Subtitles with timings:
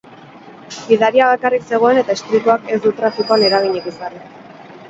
[0.85, 4.19] Gidaria bakarrik zegoen eta istripuak ez du trafikoan eraginik izan.